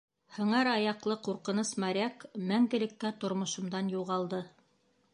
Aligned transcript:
Һыңар 0.35 0.69
аяҡлы 0.71 1.17
ҡурҡыныс 1.27 1.75
моряк 1.85 2.27
мәңгелеккә 2.53 3.15
тормошомдан 3.27 3.97
юғалды. 4.01 4.43